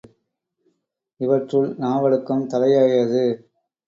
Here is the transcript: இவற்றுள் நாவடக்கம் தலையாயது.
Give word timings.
இவற்றுள் 1.19 1.67
நாவடக்கம் 1.77 2.47
தலையாயது. 2.47 3.23